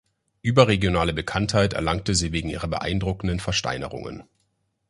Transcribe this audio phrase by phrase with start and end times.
[0.41, 4.23] Überregionale Bekanntheit erlangte sie wegen ihrer beeindruckenden Versteinerungen.